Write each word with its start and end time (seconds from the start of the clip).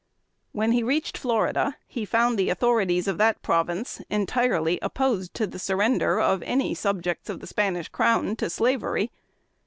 When 0.51 0.71
he 0.71 0.81
reached 0.81 1.15
Florida, 1.15 1.77
he 1.85 2.05
found 2.05 2.35
the 2.39 2.49
authorities 2.49 3.07
of 3.07 3.19
that 3.19 3.43
Province 3.43 4.01
entirely 4.09 4.79
opposed 4.81 5.35
to 5.35 5.45
the 5.45 5.59
surrender 5.59 6.19
of 6.19 6.41
any 6.41 6.73
subjects 6.73 7.29
of 7.29 7.39
the 7.39 7.45
Spanish 7.45 7.87
crown 7.87 8.35
to 8.37 8.49
slavery. 8.49 9.11